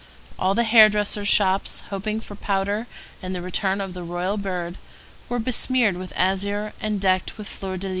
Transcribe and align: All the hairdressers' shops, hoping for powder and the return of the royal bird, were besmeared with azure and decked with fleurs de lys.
All 0.39 0.55
the 0.55 0.63
hairdressers' 0.63 1.27
shops, 1.27 1.83
hoping 1.91 2.21
for 2.21 2.33
powder 2.33 2.87
and 3.21 3.35
the 3.35 3.41
return 3.43 3.79
of 3.79 3.93
the 3.93 4.01
royal 4.01 4.35
bird, 4.35 4.79
were 5.29 5.37
besmeared 5.37 5.95
with 5.95 6.11
azure 6.15 6.73
and 6.81 6.99
decked 6.99 7.37
with 7.37 7.47
fleurs 7.47 7.81
de 7.81 7.87
lys. 7.89 7.89